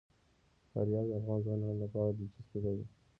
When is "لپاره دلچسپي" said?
1.83-2.57